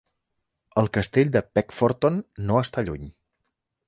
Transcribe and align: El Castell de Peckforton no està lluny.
El 0.81 0.87
Castell 0.97 1.29
de 1.35 1.43
Peckforton 1.57 2.17
no 2.47 2.57
està 2.65 2.85
lluny. 2.89 3.05